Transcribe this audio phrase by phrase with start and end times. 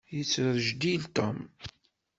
[0.15, 1.37] Yettrejdil Tom.